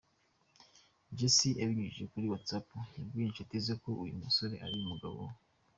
Jessy 1.17 1.49
abinyujije 1.61 2.05
kuri 2.11 2.25
whatsapp 2.31 2.67
yabwiye 2.97 3.25
inshuti 3.27 3.53
ze 3.65 3.73
ko 3.81 3.89
uyu 4.03 4.21
musore 4.23 4.55
ari 4.65 4.75
umugabo 4.81 5.17
we. 5.27 5.35